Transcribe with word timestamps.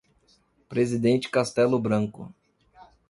Presidente 0.67 1.29
Castello 1.29 1.77
Branco 1.79 2.33